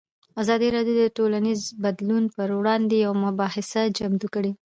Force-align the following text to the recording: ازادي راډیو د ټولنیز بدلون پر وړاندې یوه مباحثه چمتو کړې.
ازادي 0.41 0.67
راډیو 0.75 0.95
د 0.99 1.03
ټولنیز 1.17 1.61
بدلون 1.83 2.23
پر 2.35 2.47
وړاندې 2.59 2.95
یوه 3.05 3.17
مباحثه 3.25 3.81
چمتو 3.97 4.27
کړې. 4.35 4.51